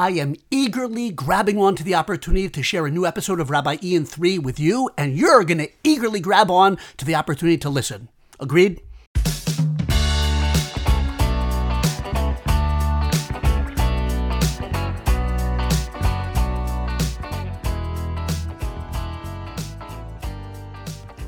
I 0.00 0.12
am 0.12 0.34
eagerly 0.50 1.10
grabbing 1.10 1.58
onto 1.58 1.84
the 1.84 1.94
opportunity 1.94 2.48
to 2.48 2.62
share 2.62 2.86
a 2.86 2.90
new 2.90 3.04
episode 3.04 3.38
of 3.38 3.50
Rabbi 3.50 3.76
Ian 3.82 4.06
3 4.06 4.38
with 4.38 4.58
you, 4.58 4.88
and 4.96 5.14
you're 5.14 5.44
going 5.44 5.58
to 5.58 5.68
eagerly 5.84 6.20
grab 6.20 6.50
on 6.50 6.78
to 6.96 7.04
the 7.04 7.14
opportunity 7.14 7.58
to 7.58 7.68
listen. 7.68 8.08
Agreed? 8.40 8.80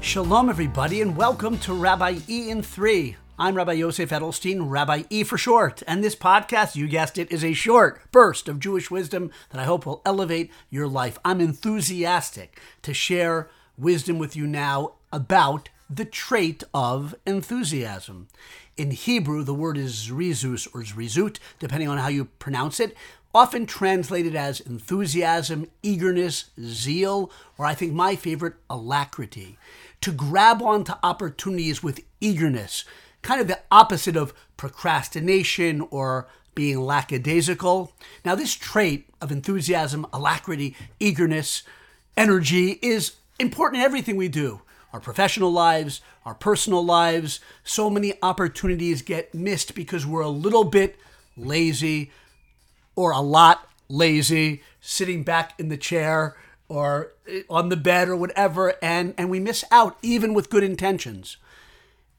Shalom, 0.01 0.49
everybody, 0.49 1.03
and 1.03 1.15
welcome 1.15 1.59
to 1.59 1.75
Rabbi 1.75 2.21
Ian 2.27 2.63
3. 2.63 3.17
I'm 3.43 3.57
Rabbi 3.57 3.73
Yosef 3.73 4.11
Edelstein, 4.11 4.71
Rabbi 4.71 5.03
E 5.11 5.25
for 5.25 5.37
short, 5.37 5.83
and 5.89 6.05
this 6.05 6.15
podcast, 6.15 6.77
you 6.77 6.87
guessed 6.87 7.19
it, 7.19 7.33
is 7.33 7.43
a 7.43 7.55
short 7.55 8.01
burst 8.13 8.49
of 8.49 8.61
Jewish 8.61 8.89
wisdom 8.89 9.33
that 9.51 9.61
I 9.61 9.65
hope 9.65 9.85
will 9.85 10.01
elevate 10.07 10.53
your 10.71 10.87
life. 10.87 11.19
I'm 11.25 11.41
enthusiastic 11.41 12.61
to 12.83 12.95
share 12.95 13.51
wisdom 13.77 14.21
with 14.21 14.37
you 14.37 14.47
now 14.47 14.93
about 15.13 15.71
the 15.91 16.05
trait 16.05 16.63
of 16.73 17.17
enthusiasm. 17.27 18.29
In 18.77 18.93
Hebrew, 18.93 19.43
the 19.43 19.55
word 19.55 19.77
is 19.77 20.07
zrizus 20.09 20.69
or 20.73 20.83
zrizut, 20.85 21.41
depending 21.59 21.89
on 21.89 21.99
how 21.99 22.07
you 22.07 22.27
pronounce 22.27 22.79
it, 22.79 22.97
often 23.35 23.67
translated 23.67 24.37
as 24.37 24.61
enthusiasm, 24.61 25.67
eagerness, 25.83 26.51
zeal, 26.61 27.29
or 27.59 27.67
I 27.67 27.75
think 27.75 27.93
my 27.93 28.15
favorite, 28.15 28.55
alacrity. 28.71 29.59
To 30.03 30.13
grab 30.13 30.63
onto 30.63 30.93
opportunities 31.03 31.83
with 31.83 32.05
eagerness, 32.21 32.85
kind 33.23 33.41
of 33.41 33.49
the 33.49 33.61
opposite 33.71 34.17
of 34.17 34.35
procrastination 34.57 35.81
or 35.91 36.29
being 36.55 36.81
lackadaisical. 36.81 37.93
Now, 38.25 38.35
this 38.35 38.55
trait 38.55 39.09
of 39.21 39.33
enthusiasm, 39.33 40.07
alacrity, 40.13 40.77
eagerness, 41.01 41.63
energy 42.17 42.79
is 42.83 43.13
important 43.39 43.81
in 43.81 43.87
everything 43.87 44.17
we 44.17 44.29
do 44.29 44.63
our 44.93 45.01
professional 45.01 45.51
lives, 45.51 46.03
our 46.27 46.35
personal 46.35 46.85
lives. 46.85 47.41
So 47.65 47.89
many 47.89 48.13
opportunities 48.23 49.01
get 49.01 49.33
missed 49.33 49.75
because 49.75 50.05
we're 50.05 50.21
a 50.21 50.29
little 50.29 50.65
bit 50.65 50.99
lazy 51.35 52.11
or 52.95 53.13
a 53.13 53.21
lot 53.21 53.71
lazy, 53.89 54.63
sitting 54.83 55.23
back 55.23 55.59
in 55.59 55.71
the 55.71 55.79
chair 55.79 56.37
or 56.69 57.13
eh, 57.27 57.41
on 57.49 57.71
the 57.71 57.77
bed 57.77 58.11
or 58.11 58.17
whatever, 58.17 58.75
and, 58.83 59.15
and 59.17 59.31
we 59.31 59.41
miss 59.41 59.65
out 59.71 59.97
even 60.03 60.35
with 60.35 60.51
good 60.51 60.63
intentions 60.63 61.39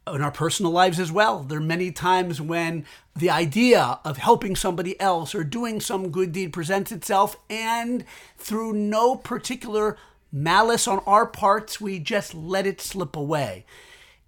in 0.07 0.21
our 0.21 0.31
personal 0.31 0.71
lives 0.71 0.99
as 0.99 1.11
well. 1.11 1.43
There 1.43 1.59
are 1.59 1.61
many 1.61 1.91
times 1.91 2.41
when 2.41 2.85
the 3.15 3.29
idea 3.29 3.99
of 4.03 4.17
helping 4.17 4.55
somebody 4.55 4.99
else 4.99 5.33
or 5.33 5.43
doing 5.43 5.79
some 5.79 6.09
good 6.09 6.31
deed 6.31 6.51
presents 6.51 6.91
itself, 6.91 7.37
and 7.49 8.03
through 8.37 8.73
no 8.73 9.15
particular 9.15 9.97
malice 10.31 10.87
on 10.87 10.99
our 11.05 11.25
parts, 11.25 11.79
we 11.79 11.99
just 11.99 12.33
let 12.33 12.65
it 12.65 12.81
slip 12.81 13.15
away. 13.15 13.65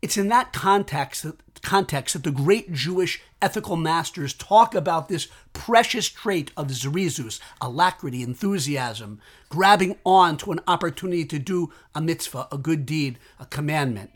It's 0.02 0.18
in 0.18 0.28
that 0.30 0.54
context 0.54 1.24
that, 1.24 1.38
context 1.62 2.14
that 2.14 2.24
the 2.24 2.32
great 2.32 2.72
Jewish 2.72 3.22
ethical 3.42 3.76
masters 3.76 4.34
talk 4.34 4.76
about 4.76 5.10
this 5.10 5.28
precious 5.52 6.08
trait 6.08 6.52
of 6.56 6.68
zrizus, 6.68 7.40
alacrity, 7.60 8.22
enthusiasm, 8.22 9.20
grabbing 9.50 9.98
on 10.06 10.38
to 10.38 10.52
an 10.52 10.60
opportunity 10.68 11.26
to 11.26 11.40
do 11.40 11.74
a 11.96 12.02
mitzvah, 12.02 12.48
a 12.52 12.58
good 12.58 12.86
deed, 12.86 13.18
a 13.40 13.46
commandment. 13.48 14.12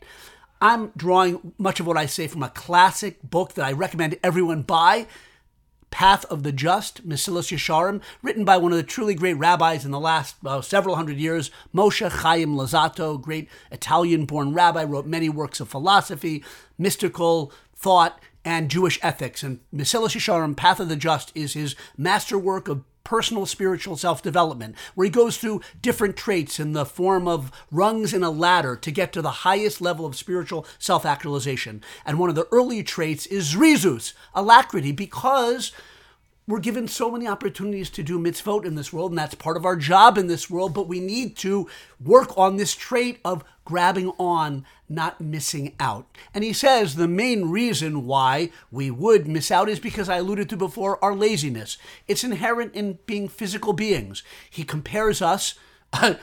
I'm 0.60 0.92
drawing 0.96 1.54
much 1.56 1.80
of 1.80 1.86
what 1.86 1.96
I 1.96 2.06
say 2.06 2.26
from 2.26 2.42
a 2.42 2.50
classic 2.50 3.22
book 3.22 3.54
that 3.54 3.64
I 3.64 3.72
recommend 3.72 4.18
everyone 4.22 4.62
buy. 4.62 5.06
Path 5.90 6.24
of 6.26 6.44
the 6.44 6.52
Just, 6.52 7.08
Mesilas 7.08 7.50
Yesharim, 7.50 8.00
written 8.22 8.44
by 8.44 8.56
one 8.56 8.70
of 8.70 8.76
the 8.76 8.84
truly 8.84 9.14
great 9.14 9.34
rabbis 9.34 9.84
in 9.84 9.90
the 9.90 9.98
last 9.98 10.36
uh, 10.44 10.60
several 10.60 10.94
hundred 10.94 11.16
years, 11.16 11.50
Moshe 11.74 12.08
Chaim 12.08 12.54
Luzzatto, 12.54 13.20
great 13.20 13.48
Italian-born 13.72 14.52
rabbi, 14.54 14.84
wrote 14.84 15.06
many 15.06 15.28
works 15.28 15.58
of 15.58 15.68
philosophy, 15.68 16.44
mystical 16.78 17.52
thought, 17.74 18.20
and 18.44 18.70
Jewish 18.70 19.00
ethics. 19.02 19.42
And 19.42 19.60
Mesilas 19.74 20.14
Yesharim, 20.14 20.56
Path 20.56 20.78
of 20.78 20.88
the 20.88 20.94
Just, 20.94 21.32
is 21.34 21.54
his 21.54 21.74
masterwork 21.96 22.68
of 22.68 22.84
personal 23.04 23.46
spiritual 23.46 23.96
self 23.96 24.22
development, 24.22 24.76
where 24.94 25.04
he 25.04 25.10
goes 25.10 25.36
through 25.36 25.62
different 25.82 26.16
traits 26.16 26.60
in 26.60 26.72
the 26.72 26.84
form 26.84 27.26
of 27.26 27.50
rungs 27.70 28.12
in 28.12 28.22
a 28.22 28.30
ladder 28.30 28.76
to 28.76 28.90
get 28.90 29.12
to 29.12 29.22
the 29.22 29.30
highest 29.30 29.80
level 29.80 30.06
of 30.06 30.16
spiritual 30.16 30.66
self 30.78 31.04
actualization. 31.04 31.82
And 32.04 32.18
one 32.18 32.28
of 32.28 32.34
the 32.34 32.48
early 32.52 32.82
traits 32.82 33.26
is 33.26 33.54
rizus, 33.54 34.12
alacrity, 34.34 34.92
because 34.92 35.72
we're 36.50 36.60
given 36.60 36.88
so 36.88 37.10
many 37.10 37.26
opportunities 37.26 37.90
to 37.90 38.02
do 38.02 38.18
mitzvot 38.18 38.64
in 38.64 38.74
this 38.74 38.92
world, 38.92 39.12
and 39.12 39.18
that's 39.18 39.34
part 39.34 39.56
of 39.56 39.64
our 39.64 39.76
job 39.76 40.18
in 40.18 40.26
this 40.26 40.50
world, 40.50 40.74
but 40.74 40.88
we 40.88 41.00
need 41.00 41.36
to 41.38 41.68
work 42.04 42.36
on 42.36 42.56
this 42.56 42.74
trait 42.74 43.20
of 43.24 43.44
grabbing 43.64 44.10
on, 44.18 44.66
not 44.88 45.20
missing 45.20 45.74
out. 45.78 46.06
And 46.34 46.42
he 46.42 46.52
says 46.52 46.96
the 46.96 47.06
main 47.06 47.50
reason 47.50 48.04
why 48.04 48.50
we 48.70 48.90
would 48.90 49.28
miss 49.28 49.50
out 49.50 49.68
is 49.68 49.78
because 49.78 50.08
I 50.08 50.16
alluded 50.16 50.48
to 50.48 50.56
before 50.56 51.02
our 51.04 51.14
laziness. 51.14 51.78
It's 52.08 52.24
inherent 52.24 52.74
in 52.74 52.98
being 53.06 53.28
physical 53.28 53.72
beings. 53.72 54.24
He 54.50 54.64
compares 54.64 55.22
us 55.22 55.54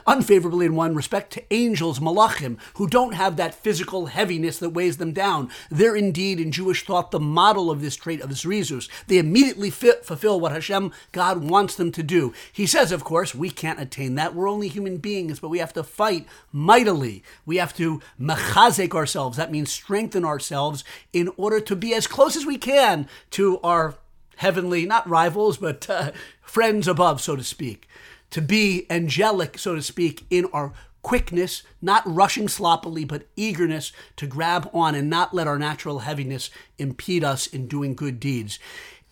unfavorably 0.08 0.66
in 0.66 0.76
one 0.76 0.96
respect 0.96 1.32
to 1.34 1.54
angels, 1.54 2.00
malachim, 2.00 2.58
who 2.76 2.88
don't 2.88 3.14
have 3.14 3.36
that 3.36 3.54
physical 3.54 4.06
heaviness 4.08 4.58
that 4.60 4.70
weighs 4.70 4.98
them 4.98 5.12
down. 5.12 5.50
They're 5.70 5.96
indeed, 5.96 6.40
in 6.40 6.52
Jewish 6.52 6.86
thought, 6.86 7.12
the 7.12 7.20
model 7.20 7.70
of 7.70 7.82
this 7.82 7.96
trait 7.96 8.22
of 8.22 8.30
zrizus. 8.30 8.88
They 9.08 9.18
immediately 9.18 9.70
fit, 9.70 10.06
fulfill 10.06 10.40
what 10.40 10.54
Hashem, 10.54 10.94
God, 11.12 11.44
wants 11.44 11.76
them 11.76 11.92
to 11.94 12.04
do. 12.04 12.34
He 12.52 12.66
says, 12.66 12.92
of 12.92 13.04
course, 13.04 13.36
we 13.36 13.50
can't 13.50 13.80
attain 13.80 14.16
that. 14.16 14.34
We're 14.34 14.50
only 14.50 14.70
human 14.70 14.98
beings, 14.98 15.40
but 15.40 15.50
we 15.50 15.60
have 15.60 15.74
to 15.74 15.84
fight 15.84 16.28
mightily. 16.52 17.24
We 17.46 17.58
have 17.58 17.76
to 17.78 18.02
mechazek 18.20 18.94
ourselves. 18.94 19.38
That 19.38 19.52
means 19.52 19.72
strengthen 19.72 20.24
ourselves 20.24 20.84
in 21.12 21.30
order 21.36 21.60
to 21.60 21.76
be 21.76 21.94
as 21.94 22.08
close 22.08 22.38
as 22.38 22.46
we 22.46 22.58
can 22.58 23.10
to 23.32 23.60
our 23.60 23.96
heavenly, 24.38 24.86
not 24.86 25.10
rivals, 25.10 25.58
but 25.58 25.90
uh, 25.90 26.12
friends 26.42 26.88
above, 26.88 27.20
so 27.20 27.36
to 27.36 27.44
speak 27.44 27.88
to 28.32 28.42
be 28.42 28.86
angelic, 28.90 29.58
so 29.58 29.76
to 29.76 29.82
speak, 29.82 30.26
in 30.30 30.46
our 30.54 30.74
quickness, 31.02 31.64
not 31.82 32.04
rushing 32.06 32.48
sloppily, 32.48 33.06
but 33.06 33.28
eagerness 33.36 33.94
to 34.18 34.28
grab 34.28 34.70
on 34.74 34.94
and 34.94 35.10
not 35.10 35.34
let 35.34 35.48
our 35.48 35.58
natural 35.58 36.00
heaviness 36.00 36.50
impede 36.78 37.24
us 37.24 37.48
in 37.48 37.68
doing 37.68 37.96
good 37.96 38.20
deeds. 38.20 38.60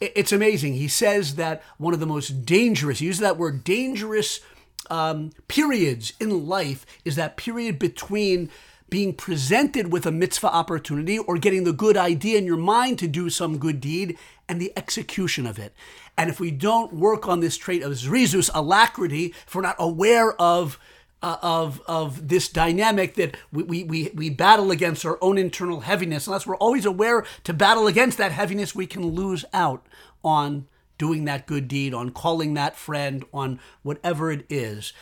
It's 0.02 0.34
amazing. 0.34 0.74
He 0.74 0.90
says 0.90 1.36
that 1.36 1.64
one 1.78 1.94
of 1.94 2.02
the 2.02 2.06
most 2.06 2.46
dangerous, 2.46 3.00
he 3.00 3.06
uses 3.06 3.22
that 3.22 3.38
word 3.38 3.64
dangerous 3.64 4.42
um, 4.90 5.32
periods 5.48 6.14
in 6.20 6.48
life 6.48 6.86
is 7.06 7.16
that 7.16 7.38
period 7.38 7.80
between 7.80 8.50
being 8.90 9.14
presented 9.14 9.92
with 9.92 10.06
a 10.06 10.12
mitzvah 10.12 10.54
opportunity 10.54 11.18
or 11.18 11.38
getting 11.38 11.64
the 11.64 11.74
good 11.74 11.98
idea 11.98 12.38
in 12.38 12.46
your 12.46 12.58
mind 12.58 13.00
to 13.00 13.08
do 13.08 13.30
some 13.30 13.58
good 13.58 13.82
deed 13.82 14.18
and 14.48 14.62
the 14.62 14.72
execution 14.78 15.48
of 15.48 15.58
it. 15.58 15.74
And 16.18 16.30
if 16.30 16.40
we 16.40 16.52
don't 16.52 16.94
work 16.94 17.28
on 17.28 17.40
this 17.40 17.58
trait 17.58 17.82
of 17.82 17.94
zrizus, 17.94 18.50
alacrity, 18.54 19.34
if 19.48 19.56
we're 19.56 19.62
not 19.62 19.76
aware 19.80 20.40
of 20.40 20.80
uh, 21.22 21.38
of 21.42 21.82
of 21.88 22.28
this 22.28 22.48
dynamic 22.50 23.16
that 23.16 23.36
we, 23.52 23.64
we, 23.64 23.84
we, 23.84 24.12
we 24.14 24.30
battle 24.30 24.70
against 24.70 25.06
our 25.06 25.18
own 25.22 25.38
internal 25.38 25.80
heaviness, 25.80 26.28
unless 26.28 26.46
we're 26.46 26.58
always 26.58 26.86
aware 26.86 27.26
to 27.44 27.54
battle 27.54 27.88
against 27.88 28.18
that 28.20 28.32
heaviness, 28.32 28.76
we 28.76 28.86
can 28.86 29.08
lose 29.08 29.44
out 29.52 29.86
on 30.24 30.68
doing 30.98 31.26
that 31.26 31.48
good 31.48 31.68
deed, 31.68 31.94
on 31.94 32.12
calling 32.12 32.54
that 32.54 32.76
friend, 32.76 33.26
on 33.34 33.60
whatever 33.82 34.32
it 34.32 34.46
is. 34.50 34.94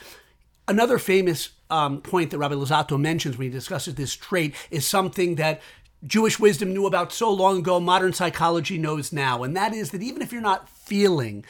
Another 0.68 0.98
famous 0.98 1.50
um, 1.74 2.02
point 2.02 2.30
that 2.30 2.38
Rabbi 2.38 2.54
Luzzatto 2.54 3.00
mentions 3.00 3.36
when 3.36 3.48
he 3.48 3.52
discusses 3.52 3.96
this 3.96 4.14
trait 4.14 4.54
is 4.70 4.86
something 4.86 5.36
that 5.36 5.60
Jewish 6.06 6.38
wisdom 6.40 6.72
knew 6.72 6.86
about 6.86 7.12
so 7.12 7.32
long 7.32 7.60
ago, 7.60 7.80
modern 7.80 8.14
psychology 8.14 8.78
knows 8.78 9.12
now, 9.12 9.42
and 9.42 9.58
that 9.58 9.74
is 9.74 9.90
that 9.90 10.04
even 10.04 10.22
if 10.22 10.32
you're 10.32 10.42
not 10.42 10.70
feeling 10.70 11.44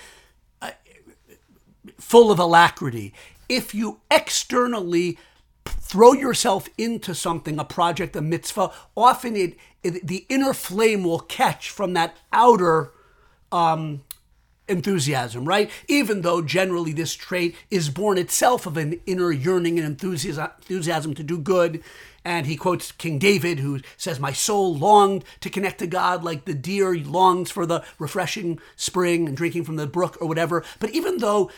uh, 0.61 0.71
full 1.99 2.31
of 2.31 2.39
alacrity, 2.39 3.13
if 3.49 3.75
you 3.75 3.99
externally 4.09 5.17
throw 5.65 6.13
yourself 6.13 6.69
into 6.77 7.13
something, 7.13 7.59
a 7.59 7.65
project, 7.65 8.15
a 8.15 8.21
mitzvah, 8.21 8.71
often 8.95 9.35
it, 9.35 9.57
it 9.83 10.07
the 10.07 10.25
inner 10.29 10.53
flame 10.53 11.03
will 11.03 11.19
catch 11.19 11.69
from 11.69 11.93
that 11.93 12.15
outer 12.31 12.91
um, 13.51 14.03
enthusiasm, 14.67 15.45
right? 15.45 15.69
Even 15.87 16.21
though 16.21 16.41
generally 16.41 16.93
this 16.93 17.13
trait 17.13 17.55
is 17.69 17.89
born 17.89 18.17
itself 18.17 18.65
of 18.65 18.77
an 18.77 18.99
inner 19.05 19.31
yearning 19.31 19.77
and 19.79 19.87
enthusiasm 19.87 21.13
to 21.13 21.23
do 21.23 21.37
good. 21.37 21.83
And 22.25 22.45
he 22.45 22.55
quotes 22.55 22.93
King 22.93 23.19
David, 23.19 23.59
who 23.59 23.81
says, 23.97 24.19
My 24.19 24.31
soul 24.31 24.75
longed 24.75 25.25
to 25.41 25.49
connect 25.49 25.79
to 25.79 25.87
God 25.87 26.23
like 26.23 26.45
the 26.45 26.53
deer 26.53 26.97
longs 26.97 27.51
for 27.51 27.65
the 27.65 27.83
refreshing 27.99 28.59
spring 28.77 29.27
and 29.27 29.35
drinking 29.35 29.65
from 29.65 29.75
the 29.75 29.87
brook 29.87 30.17
or 30.21 30.27
whatever. 30.27 30.63
But 30.79 30.91
even 30.91 31.17
though 31.17 31.51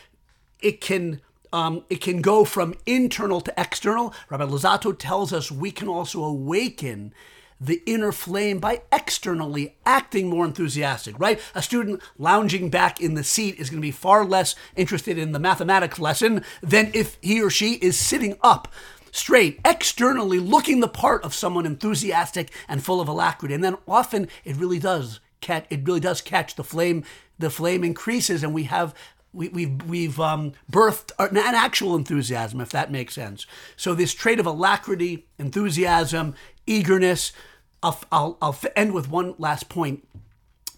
it 0.62 0.82
can 0.82 1.22
um, 1.54 1.86
it 1.90 2.02
can 2.02 2.22
go 2.22 2.44
from 2.44 2.74
internal 2.86 3.40
to 3.40 3.54
external. 3.58 4.14
Rabbi 4.30 4.44
Luzzatto 4.44 4.98
tells 4.98 5.32
us 5.32 5.50
we 5.50 5.72
can 5.72 5.88
also 5.88 6.22
awaken 6.24 7.14
the 7.60 7.82
inner 7.86 8.12
flame 8.12 8.60
by 8.60 8.82
externally 8.92 9.76
acting 9.86 10.30
more 10.30 10.46
enthusiastic, 10.46 11.18
right? 11.20 11.40
A 11.54 11.62
student 11.62 12.02
lounging 12.18 12.70
back 12.70 13.00
in 13.00 13.14
the 13.14 13.24
seat 13.24 13.56
is 13.58 13.70
going 13.70 13.82
to 13.82 13.86
be 13.86 13.92
far 13.92 14.26
less 14.26 14.56
interested 14.76 15.18
in 15.18 15.32
the 15.32 15.40
mathematics 15.40 16.00
lesson 16.00 16.44
than 16.62 16.92
if 16.94 17.18
he 17.22 17.42
or 17.42 17.50
she 17.50 17.74
is 17.76 17.98
sitting 17.98 18.38
up 18.42 18.68
straight, 19.12 19.60
externally 19.64 20.40
looking 20.40 20.82
the 20.82 20.88
part 20.88 21.24
of 21.24 21.34
someone 21.34 21.66
enthusiastic 21.66 22.52
and 22.68 22.84
full 22.84 23.00
of 23.00 23.08
alacrity. 23.08 23.54
And 23.54 23.64
then 23.64 23.78
often 23.88 24.28
it 24.44 24.58
really 24.58 24.80
does 24.80 25.22
catch, 25.40 25.66
it 25.70 25.88
really 25.88 26.02
does 26.02 26.22
catch 26.22 26.56
the 26.56 26.64
flame. 26.64 27.04
The 27.38 27.50
flame 27.50 27.84
increases, 27.84 28.44
and 28.44 28.54
we 28.54 28.64
have 28.64 28.96
we, 29.34 29.50
we've 29.50 29.84
we've 29.84 30.20
um, 30.20 30.54
birthed 30.72 31.12
an 31.20 31.36
actual 31.36 31.96
enthusiasm, 31.96 32.62
if 32.62 32.70
that 32.70 32.92
makes 32.92 33.14
sense. 33.14 33.46
So 33.76 33.94
this 33.94 34.14
trait 34.14 34.40
of 34.40 34.46
alacrity, 34.46 35.28
enthusiasm, 35.38 36.36
eagerness. 36.68 37.32
I'll, 37.84 38.00
I'll, 38.12 38.38
I'll 38.42 38.60
end 38.76 38.94
with 38.94 39.10
one 39.10 39.36
last 39.38 39.70
point 39.70 40.06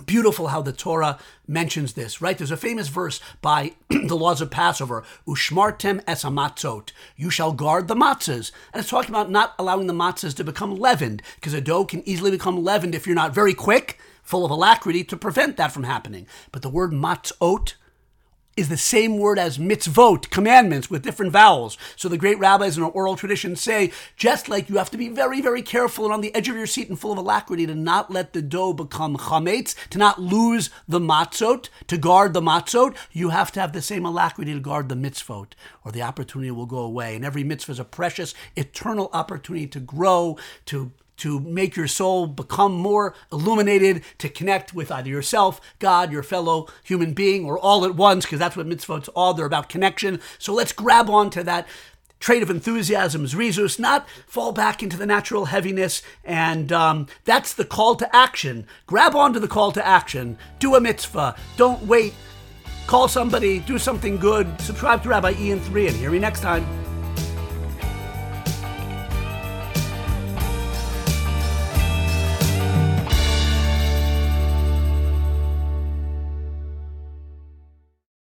beautiful 0.06 0.48
how 0.48 0.62
the 0.62 0.72
Torah 0.72 1.18
mentions 1.48 1.94
this, 1.94 2.22
right? 2.22 2.38
There's 2.38 2.51
a 2.51 2.57
famous 2.57 2.88
verse 2.88 3.19
by 3.42 3.74
the 3.89 4.16
laws 4.16 4.42
of 4.42 4.51
Passover, 4.51 5.04
Ushmartem 5.28 6.04
es 6.07 6.24
amatzot. 6.24 6.92
You 7.16 7.30
shall 7.30 7.54
guard 7.54 7.88
the 7.88 7.95
matzahs. 7.95 8.51
And 8.74 8.80
it's 8.80 8.89
talking 8.89 9.10
about 9.10 9.31
not 9.31 9.56
allowing 9.57 9.88
the 9.88 9.94
matzahs 9.94 10.36
to 10.36 10.44
become 10.44 10.75
leavened, 10.75 11.22
because 11.36 11.54
a 11.54 11.62
dough 11.62 11.86
can 11.86 12.07
easily 12.07 12.31
become 12.31 12.63
leavened 12.63 12.95
if 12.95 13.06
you're 13.06 13.16
not 13.16 13.33
very 13.33 13.54
quick, 13.54 14.00
full 14.24 14.45
of 14.45 14.51
alacrity, 14.51 15.04
to 15.04 15.18
prevent 15.18 15.57
that 15.57 15.72
from 15.72 15.83
happening. 15.83 16.28
But 16.51 16.62
the 16.62 16.69
word 16.69 16.92
matzot, 16.92 17.74
is 18.57 18.69
the 18.69 18.75
same 18.77 19.18
word 19.18 19.39
as 19.39 19.57
mitzvot, 19.57 20.30
commandments 20.30 20.89
with 20.89 21.04
different 21.04 21.31
vowels. 21.31 21.77
So 21.95 22.09
the 22.09 22.18
great 22.18 22.39
rabbis 22.39 22.75
in 22.75 22.83
our 22.83 22.89
oral 22.89 23.15
tradition 23.15 23.56
say, 23.56 23.92
just 24.15 24.50
like 24.50 24.68
you 24.68 24.77
have 24.77 24.89
to 24.92 24.98
be 24.98 25.09
very, 25.09 25.39
very 25.39 25.62
careful 25.62 26.06
and 26.06 26.13
on 26.13 26.21
the 26.21 26.33
edge 26.36 26.50
of 26.50 26.56
your 26.56 26.68
seat 26.68 26.89
and 26.89 27.00
full 27.00 27.12
of 27.12 27.18
alacrity 27.19 27.68
to 27.68 27.75
not 27.75 28.12
let 28.12 28.33
the 28.33 28.42
dough 28.42 28.74
become 28.74 29.15
chametz, 29.15 29.75
to 29.89 29.98
not 29.98 30.19
lose 30.19 30.69
the 30.88 31.00
matzot, 31.00 31.69
to 31.88 31.98
guard 31.98 32.33
the 32.33 32.42
matzot, 32.42 32.95
you 33.12 33.30
have 33.30 33.51
to 33.51 33.62
have 33.62 33.74
the 33.74 33.81
same 33.81 34.06
alacrity 34.06 34.54
to 34.54 34.59
guard 34.59 34.89
the 34.89 34.95
mitzvot, 34.95 35.54
or 35.86 35.92
the 35.92 36.01
opportunity 36.01 36.51
will 36.51 36.65
go 36.65 36.80
away. 36.80 37.15
And 37.15 37.24
every 37.24 37.44
mitzvah 37.44 37.74
is 37.74 37.80
a 37.80 37.86
precious, 37.86 38.33
eternal 38.56 39.09
opportunity 39.13 39.68
to 39.68 39.80
grow, 39.80 40.38
to 40.65 40.92
to 41.18 41.40
make 41.40 41.75
your 41.75 41.88
soul 41.88 42.28
become 42.28 42.74
more 42.74 43.14
illuminated, 43.31 44.04
to 44.19 44.30
connect 44.30 44.74
with 44.74 44.92
either 44.92 45.10
yourself, 45.10 45.60
God, 45.80 46.12
your 46.12 46.24
fellow 46.24 46.68
human 46.84 47.14
being, 47.14 47.46
or 47.46 47.58
all 47.60 47.86
at 47.86 47.96
once, 47.96 48.25
because 48.25 48.40
that's 48.40 48.56
what 48.56 48.68
mitzvot 48.68 49.10
are. 49.16 49.34
They're 49.34 49.46
about 49.46 49.69
connection. 49.69 50.19
So 50.40 50.54
let's 50.54 50.72
grab 50.72 51.10
onto 51.10 51.44
that 51.44 51.68
trait 52.19 52.44
of 52.44 52.50
enthusiasm, 52.50 53.25
zrizus, 53.25 53.80
not 53.80 54.08
fall 54.25 54.52
back 54.52 54.81
into 54.81 54.98
the 54.98 55.06
natural 55.06 55.46
heaviness. 55.46 56.02
And 56.24 56.72
um, 56.72 57.08
that's 57.25 57.54
the 57.54 57.66
call 57.66 57.96
to 57.96 58.16
action. 58.16 58.66
Grab 58.86 59.16
onto 59.16 59.40
the 59.40 59.48
call 59.48 59.72
to 59.74 59.86
action. 59.86 60.38
Do 60.60 60.75
a 60.75 60.81
mitzvah. 60.81 61.36
Don't 61.58 61.84
wait. 61.84 62.14
Call 62.88 63.08
somebody. 63.08 63.60
Do 63.60 63.78
something 63.78 64.18
good. 64.18 64.60
Subscribe 64.62 65.04
to 65.04 65.10
Rabbi 65.10 65.34
Ian 65.38 65.60
3 65.60 65.88
and 65.88 65.96
hear 65.96 66.12
me 66.12 66.19
next 66.19 66.42
time. 66.42 66.87